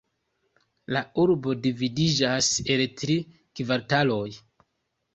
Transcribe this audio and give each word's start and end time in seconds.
La 0.97 1.01
urbo 1.25 1.53
dividiĝas 1.67 2.51
el 2.77 2.85
tri 3.03 3.21
kvartaloj. 3.41 4.29